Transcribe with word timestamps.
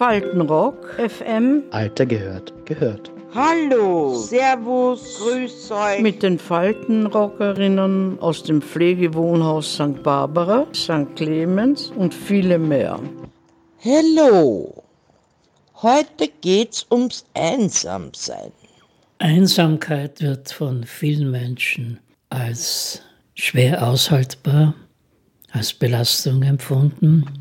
Faltenrock 0.00 0.98
FM. 0.98 1.64
Alter 1.72 2.06
gehört, 2.06 2.54
gehört. 2.64 3.10
Hallo, 3.34 4.14
Servus, 4.14 5.18
Grüß 5.18 5.70
euch. 5.72 6.00
Mit 6.00 6.22
den 6.22 6.38
Faltenrockerinnen 6.38 8.18
aus 8.18 8.42
dem 8.42 8.62
Pflegewohnhaus 8.62 9.74
St. 9.74 10.02
Barbara, 10.02 10.66
St. 10.74 11.14
Clemens 11.16 11.92
und 11.94 12.14
viele 12.14 12.58
mehr. 12.58 12.98
Hallo. 13.84 14.82
Heute 15.82 16.28
geht's 16.40 16.86
ums 16.90 17.26
Einsamsein. 17.34 18.52
Einsamkeit 19.18 20.22
wird 20.22 20.50
von 20.50 20.84
vielen 20.84 21.30
Menschen 21.30 22.00
als 22.30 23.02
schwer 23.34 23.86
aushaltbar, 23.86 24.72
als 25.52 25.74
Belastung 25.74 26.42
empfunden. 26.42 27.39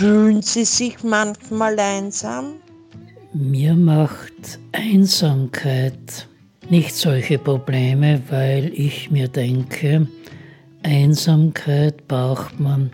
Fühlen 0.00 0.40
Sie 0.40 0.64
sich 0.64 1.04
manchmal 1.04 1.78
einsam? 1.78 2.54
Mir 3.34 3.74
macht 3.74 4.58
Einsamkeit 4.72 6.26
nicht 6.70 6.94
solche 6.94 7.38
Probleme, 7.38 8.22
weil 8.30 8.72
ich 8.72 9.10
mir 9.10 9.28
denke, 9.28 10.08
Einsamkeit 10.82 12.08
braucht 12.08 12.58
man, 12.58 12.90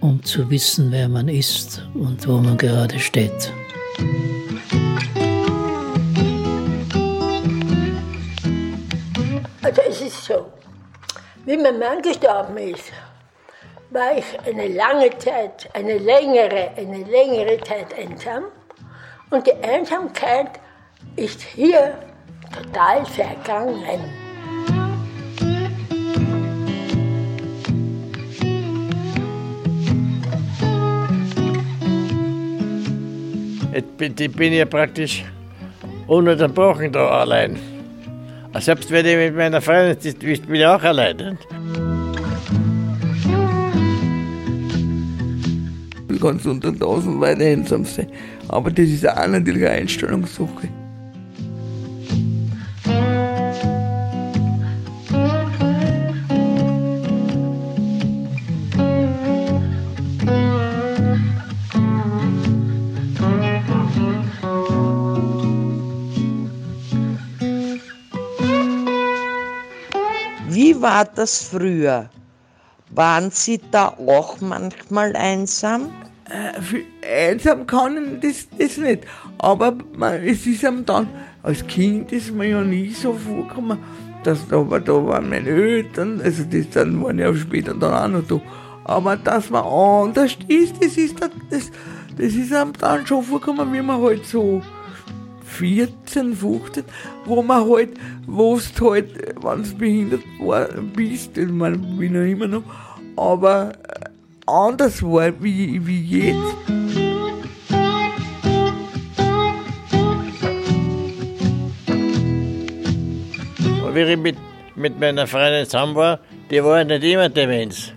um 0.00 0.24
zu 0.24 0.48
wissen, 0.48 0.90
wer 0.90 1.10
man 1.10 1.28
ist 1.28 1.86
und 1.92 2.26
wo 2.26 2.38
man 2.38 2.56
gerade 2.56 2.98
steht. 2.98 3.52
Also 9.60 9.82
es 9.90 10.00
ist 10.00 10.24
so, 10.24 10.46
wie 11.44 11.58
mein 11.58 11.78
Mann 11.78 12.00
gestorben 12.00 12.56
ist, 12.56 12.92
war 13.94 14.18
ich 14.18 14.24
eine 14.44 14.66
lange 14.66 15.08
Zeit, 15.18 15.70
eine 15.72 15.98
längere, 15.98 16.70
eine 16.76 17.04
längere 17.04 17.60
Zeit 17.60 17.96
einsam. 17.96 18.44
Und 19.30 19.46
die 19.46 19.54
Einsamkeit 19.62 20.50
ist 21.14 21.40
hier 21.40 21.94
total 22.52 23.06
vergangen. 23.06 23.84
Ich 33.72 34.32
bin 34.32 34.52
ja 34.52 34.64
praktisch 34.64 35.24
ununterbrochen 36.08 36.90
da 36.90 37.20
allein. 37.20 37.58
Selbst 38.58 38.90
wenn 38.90 39.06
ich 39.06 39.16
mit 39.16 39.36
meiner 39.36 39.60
Freundin 39.60 39.96
ist, 39.96 40.18
bin 40.18 40.54
ich 40.54 40.66
auch 40.66 40.82
allein. 40.82 41.38
Kannst 46.24 46.46
unter 46.46 46.74
tausend 46.74 47.20
Leuten 47.20 47.42
einsam 47.42 47.84
sein. 47.84 48.06
Aber 48.48 48.70
das 48.70 48.88
ist 48.88 49.06
auch 49.06 49.26
natürlich 49.26 49.66
eine 49.66 49.82
Einstellungssache. 49.82 50.70
Wie 70.48 70.80
war 70.80 71.04
das 71.04 71.42
früher? 71.42 72.08
Waren 72.94 73.30
Sie 73.30 73.60
da 73.70 73.88
auch 73.88 74.40
manchmal 74.40 75.14
einsam? 75.16 75.90
Äh, 76.30 77.30
einsam 77.30 77.66
kann 77.66 78.20
das, 78.20 78.48
das 78.58 78.78
nicht. 78.78 79.04
Aber 79.38 79.76
man, 79.96 80.14
es 80.24 80.46
ist 80.46 80.64
einem 80.64 80.84
dann, 80.86 81.08
als 81.42 81.66
Kind 81.66 82.12
ist 82.12 82.32
mir 82.32 82.48
ja 82.48 82.62
nie 82.62 82.90
so 82.90 83.12
vorgekommen, 83.12 83.78
dass 84.22 84.46
da, 84.48 84.68
war, 84.68 84.80
da 84.80 84.92
waren 84.92 85.28
meine 85.28 85.48
Eltern, 85.48 86.20
also 86.22 86.44
das 86.44 86.70
dann 86.70 87.02
waren 87.02 87.18
ja 87.18 87.34
später 87.34 87.74
dann 87.74 87.92
auch 87.92 88.20
noch 88.20 88.26
da. 88.26 88.40
Aber 88.84 89.16
dass 89.16 89.50
man 89.50 89.64
anders 89.64 90.36
ist, 90.48 90.82
das 90.82 90.96
ist, 90.96 91.20
das, 91.20 91.30
das, 91.50 91.70
das 92.16 92.34
ist 92.34 92.52
einem 92.52 92.72
dann 92.78 93.06
schon 93.06 93.22
vorgekommen, 93.22 93.72
wie 93.72 93.82
man 93.82 94.00
halt 94.00 94.24
so 94.24 94.62
14, 95.44 96.34
15, 96.34 96.84
wo 97.26 97.42
man 97.42 97.68
halt, 97.68 97.90
wo 98.26 98.58
du 98.76 98.90
halt, 98.90 99.10
wenn 99.42 99.62
du 99.62 99.74
behindert 99.76 100.22
war, 100.40 100.66
bist, 100.96 101.36
ich 101.36 101.48
meine, 101.48 101.78
bin 101.78 102.14
ja 102.14 102.24
immer 102.24 102.48
noch, 102.48 102.62
aber 103.16 103.72
äh, 103.72 104.13
anders 104.46 105.02
war 105.02 105.32
wie, 105.42 105.86
wie 105.86 106.28
jetzt. 106.28 106.38
Und 113.84 113.94
wie 113.94 114.00
ich 114.00 114.16
mit, 114.18 114.36
mit 114.76 115.00
meiner 115.00 115.26
Freundin 115.26 115.64
zusammen 115.64 115.94
war, 115.94 116.20
die 116.50 116.62
war 116.62 116.84
nicht 116.84 117.04
immer 117.04 117.28
Demenz. 117.28 117.92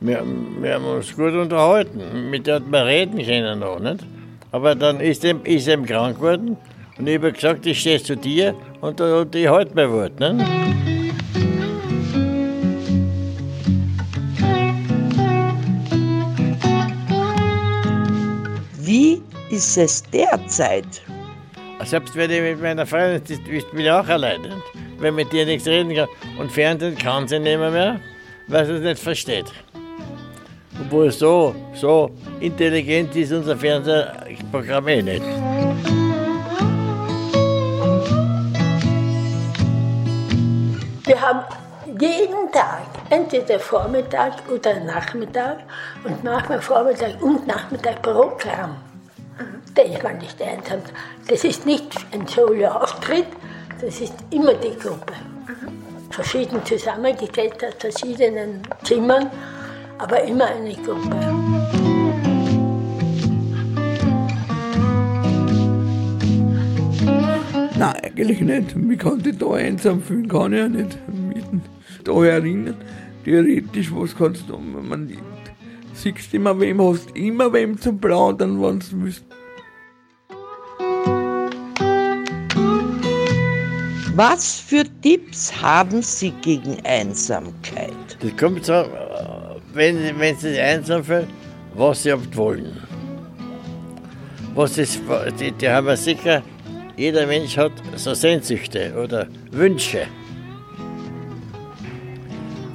Wir, 0.00 0.22
wir 0.60 0.74
haben 0.74 0.84
uns 0.84 1.14
gut 1.14 1.32
unterhalten. 1.32 2.30
Mit 2.30 2.46
der 2.46 2.56
hat 2.56 2.68
man 2.68 2.86
reden 2.86 3.18
können 3.24 3.58
noch, 3.58 3.80
nicht? 3.80 4.04
Aber 4.52 4.74
dann 4.74 5.00
ist 5.00 5.24
er 5.24 5.34
ist 5.44 5.66
krank 5.86 6.16
geworden 6.16 6.56
und 6.98 7.06
ich 7.06 7.16
habe 7.16 7.32
gesagt, 7.32 7.66
ich 7.66 7.80
stehe 7.80 8.02
zu 8.02 8.16
dir 8.16 8.54
und, 8.80 9.00
und 9.00 9.34
ich 9.34 9.48
halte 9.48 9.72
mein 9.74 9.90
Wort. 9.92 10.18
Nicht? 10.18 10.87
Ist 19.58 19.76
es 19.76 20.02
derzeit? 20.04 21.02
Selbst 21.84 22.14
wenn 22.14 22.30
ich 22.30 22.40
mit 22.40 22.62
meiner 22.62 22.86
Freundin 22.86 23.22
ist, 23.28 23.44
bin 23.72 23.80
ich 23.80 23.90
auch 23.90 24.06
allein. 24.06 24.40
Nicht? 24.42 24.56
Wenn 24.98 25.16
mit 25.16 25.32
dir 25.32 25.44
nichts 25.44 25.66
reden 25.66 25.94
kann. 25.96 26.08
Und 26.38 26.52
Fernsehen 26.52 26.96
kann 26.96 27.26
sie 27.26 27.40
nicht 27.40 27.58
mehr, 27.58 27.70
mehr 27.70 28.00
weil 28.46 28.66
sie 28.66 28.74
es 28.74 28.82
nicht 28.82 29.02
versteht. 29.02 29.46
Obwohl 30.80 31.10
so, 31.10 31.56
so 31.74 32.10
intelligent 32.38 33.16
ist 33.16 33.32
unser 33.32 33.56
Fernsehprogramm 33.56 34.86
eh 34.86 35.02
nicht. 35.02 35.22
Wir 41.04 41.20
haben 41.20 41.40
jeden 42.00 42.52
Tag, 42.52 42.86
entweder 43.10 43.58
Vormittag 43.58 44.34
oder 44.54 44.78
Nachmittag 44.80 45.58
und 46.04 46.22
manchmal 46.22 46.60
Vormittag 46.60 47.20
und 47.20 47.44
Nachmittag 47.46 48.00
Programm. 48.02 48.87
Da 49.74 49.82
ist 49.82 50.02
man 50.02 50.18
nicht 50.18 50.40
einsam. 50.42 50.80
Das 51.28 51.44
ist 51.44 51.66
nicht 51.66 51.94
ein 52.12 52.26
Solo-Auftritt, 52.26 53.26
das 53.80 54.00
ist 54.00 54.14
immer 54.30 54.54
die 54.54 54.76
Gruppe. 54.78 55.12
Verschieden 56.10 56.64
zusammengestellt 56.64 57.64
aus 57.64 57.74
verschiedenen 57.78 58.62
Zimmern, 58.82 59.30
aber 59.98 60.22
immer 60.22 60.46
eine 60.46 60.74
Gruppe. 60.74 61.16
Nein, 67.78 67.94
eigentlich 68.02 68.40
nicht. 68.40 68.74
Mich 68.74 68.98
kann 68.98 69.22
ich 69.24 69.38
da 69.38 69.52
einsam 69.52 70.02
fühlen, 70.02 70.28
kann 70.28 70.52
ich 70.52 70.58
ja 70.58 70.68
nicht. 70.68 70.98
Mitten 71.08 71.62
da 72.02 72.24
erinnern. 72.24 72.76
Theoretisch, 73.24 73.94
was 73.94 74.16
kannst 74.16 74.48
du, 74.48 74.56
man 74.56 75.12
siehst 75.92 76.34
immer 76.34 76.58
wem, 76.58 76.80
hast 76.80 77.16
immer 77.16 77.52
wem 77.52 77.78
zum 77.78 78.00
Plaudern, 78.00 78.60
wenn 78.60 78.80
du 78.80 78.86
willst. 79.04 79.24
Was 84.18 84.58
für 84.58 84.82
Tipps 85.00 85.62
haben 85.62 86.02
Sie 86.02 86.32
gegen 86.42 86.84
Einsamkeit? 86.84 88.18
Das 88.20 88.36
kommt 88.36 88.64
so, 88.64 88.84
wenn, 89.72 90.18
wenn 90.18 90.36
sie 90.36 90.58
einsam 90.58 91.04
fühlen, 91.04 91.28
was 91.74 92.02
sie 92.02 92.12
wollen. 92.34 92.82
Was 94.56 94.76
ist, 94.76 95.00
die, 95.38 95.52
die 95.52 95.68
haben 95.68 95.96
sicher, 95.96 96.42
jeder 96.96 97.28
Mensch 97.28 97.56
hat 97.56 97.70
so 97.94 98.12
Sehnsüchte 98.12 98.92
oder 99.00 99.28
Wünsche. 99.52 100.08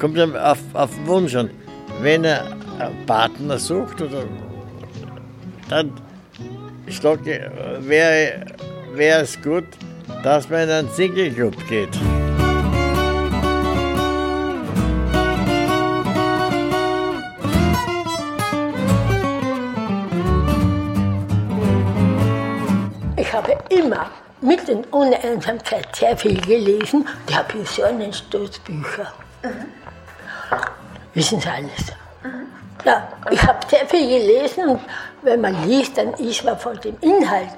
Kommt 0.00 0.18
auf, 0.18 0.58
auf 0.72 0.90
Wunsch 1.06 1.36
an. 1.36 1.50
Wenn 2.02 2.24
er 2.24 2.46
einen 2.80 3.06
Partner 3.06 3.60
sucht, 3.60 4.02
oder, 4.02 4.24
dann 5.68 5.92
schlage, 6.88 7.48
wäre, 7.78 8.44
wäre 8.94 9.20
es 9.22 9.40
gut, 9.40 9.66
dass 10.22 10.48
man 10.48 10.62
in 10.62 10.70
einen 10.70 10.90
Single-Club 10.90 11.54
geht. 11.68 11.90
Ich 23.16 23.32
habe 23.32 23.58
immer 23.68 24.10
mit 24.40 24.68
und 24.68 24.92
ohne 24.92 25.22
Einsamkeit 25.22 25.94
sehr 25.94 26.16
viel 26.16 26.40
gelesen. 26.40 27.06
Die 27.28 27.34
habe 27.34 27.58
Stoßbücher. 28.12 29.12
Mhm. 29.42 29.50
Wissen 31.14 31.40
Sie 31.40 31.48
alles? 31.48 31.68
Mhm. 32.22 32.46
Ja, 32.84 33.08
ich 33.30 33.42
habe 33.42 33.58
sehr 33.68 33.86
viel 33.86 34.08
gelesen 34.08 34.68
und 34.68 34.80
wenn 35.22 35.40
man 35.40 35.68
liest, 35.68 35.98
dann 35.98 36.14
ist 36.14 36.44
man 36.44 36.58
von 36.58 36.78
dem 36.80 36.96
Inhalt 37.00 37.48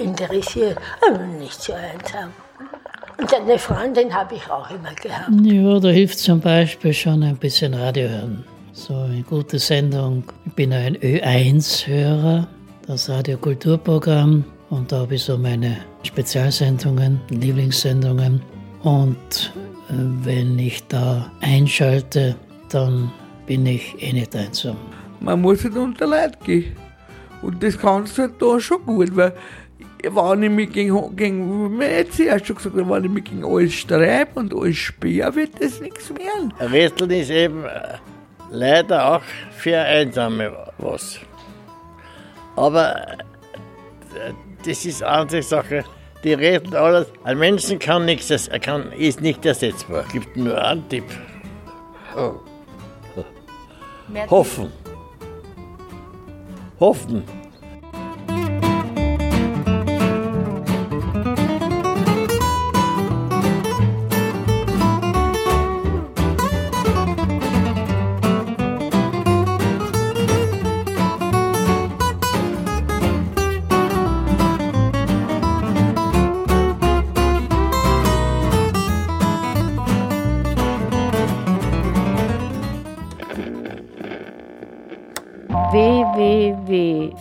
interessiert, 0.00 0.78
aber 1.06 1.18
nicht 1.26 1.60
so 1.60 1.72
einsam. 1.72 2.30
Und 3.18 3.34
eine 3.34 3.58
Freundin 3.58 4.14
habe 4.14 4.34
ich 4.34 4.50
auch 4.50 4.70
immer 4.70 4.94
gehabt. 4.94 5.28
Ja, 5.42 5.78
da 5.78 5.88
hilft 5.88 6.18
zum 6.18 6.40
Beispiel 6.40 6.94
schon 6.94 7.22
ein 7.22 7.36
bisschen 7.36 7.74
Radio 7.74 8.08
hören. 8.08 8.44
So 8.72 8.94
eine 8.94 9.22
gute 9.22 9.58
Sendung. 9.58 10.24
Ich 10.46 10.52
bin 10.54 10.72
ein 10.72 10.96
Ö1-Hörer, 10.96 12.48
das 12.86 13.10
Radiokulturprogramm. 13.10 14.44
Und 14.70 14.90
da 14.90 15.00
habe 15.00 15.16
ich 15.16 15.24
so 15.24 15.36
meine 15.36 15.76
Spezialsendungen, 16.02 17.20
Lieblingssendungen. 17.28 18.40
Und 18.82 19.52
äh, 19.88 19.92
wenn 20.22 20.58
ich 20.58 20.86
da 20.86 21.30
einschalte, 21.40 22.36
dann 22.70 23.12
bin 23.46 23.66
ich 23.66 24.00
eh 24.00 24.12
nicht 24.12 24.34
einsam. 24.34 24.76
Man 25.20 25.42
muss 25.42 25.64
halt 25.64 25.76
unter 25.76 26.06
Leid 26.06 26.42
gehen. 26.44 26.74
Und 27.42 27.62
das 27.62 27.76
kannst 27.76 28.16
du 28.16 28.22
halt 28.22 28.40
da 28.40 28.60
schon 28.60 28.84
gut, 28.86 29.14
weil 29.14 29.34
ich 30.02 30.50
mich 30.50 30.72
gegen, 30.72 31.16
gegen 31.16 31.78
wie 31.78 31.84
jetzt 31.84 32.20
erst 32.20 32.46
schon 32.46 32.56
gesagt 32.56 32.76
ich 32.76 33.10
mich 33.10 33.24
gegen 33.24 33.44
alles 33.44 33.74
streibe 33.74 34.40
und 34.40 34.54
alles 34.54 34.76
sperre, 34.76 35.34
wird 35.34 35.60
das 35.60 35.80
nichts 35.80 36.10
werden. 36.10 36.52
Rätseln 36.58 37.10
ist 37.10 37.30
eben 37.30 37.64
äh, 37.64 37.98
leider 38.50 39.16
auch 39.16 39.22
für 39.56 39.78
Einsame 39.78 40.52
was. 40.78 41.20
Aber 42.56 42.96
äh, 42.96 44.32
das 44.66 44.84
ist 44.84 45.02
eine 45.02 45.12
andere 45.12 45.42
Sache. 45.42 45.84
Die 46.22 46.34
retten 46.34 46.74
alles. 46.74 47.06
Ein 47.24 47.38
Menschen 47.38 47.78
kann 47.78 48.04
nichts, 48.04 48.30
er 48.30 48.58
kann, 48.58 48.92
ist 48.92 49.20
nicht 49.22 49.44
ersetzbar. 49.46 50.04
Gibt 50.12 50.36
nur 50.36 50.62
einen 50.62 50.86
Tipp. 50.88 51.04
Oh. 52.16 52.34
Hoffen. 54.28 54.72
Hoffen. 56.78 57.39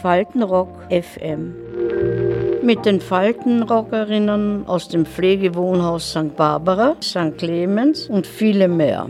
Faltenrock 0.01 0.69
FM. 0.89 1.55
Mit 2.61 2.85
den 2.85 2.99
Faltenrockerinnen 2.99 4.67
aus 4.67 4.89
dem 4.89 5.05
Pflegewohnhaus 5.05 6.09
St. 6.09 6.35
Barbara, 6.35 6.97
St. 7.01 7.37
Clemens 7.37 8.09
und 8.09 8.27
viele 8.27 8.67
mehr. 8.67 9.09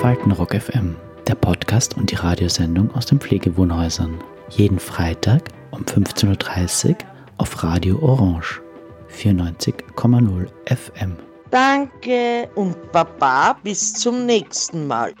Faltenrock 0.00 0.56
FM, 0.56 0.96
der 1.28 1.36
Podcast 1.36 1.96
und 1.96 2.10
die 2.10 2.16
Radiosendung 2.16 2.92
aus 2.96 3.06
den 3.06 3.20
Pflegewohnhäusern. 3.20 4.18
Jeden 4.50 4.80
Freitag 4.80 5.42
um 5.70 5.82
15.30 5.84 6.88
Uhr 6.90 6.96
auf 7.38 7.62
Radio 7.62 7.98
Orange 8.02 8.60
94,0 9.08 10.48
FM. 10.66 11.16
Danke 11.52 12.48
und 12.56 12.90
Baba, 12.90 13.56
bis 13.62 13.94
zum 13.94 14.26
nächsten 14.26 14.88
Mal. 14.88 15.12